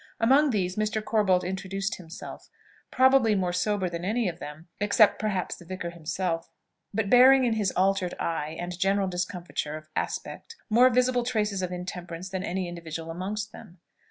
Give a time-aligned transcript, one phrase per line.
[0.19, 0.99] Among these Mr.
[0.99, 2.49] Corbold introduced himself:
[2.89, 6.49] probably, more sober than any of them, except, perhaps, the vicar himself,
[6.91, 11.71] but bearing in his "altered eye," and general discomfiture of aspect, more visible traces of
[11.71, 13.79] intemperance than any individual amongst them.